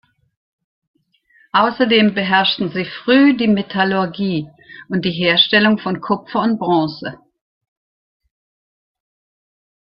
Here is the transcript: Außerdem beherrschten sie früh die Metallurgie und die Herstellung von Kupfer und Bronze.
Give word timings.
Außerdem 1.51 2.15
beherrschten 2.15 2.71
sie 2.71 2.85
früh 2.85 3.37
die 3.37 3.47
Metallurgie 3.47 4.49
und 4.89 5.05
die 5.05 5.11
Herstellung 5.11 5.77
von 5.77 6.01
Kupfer 6.01 6.41
und 6.41 6.57
Bronze. 6.57 7.19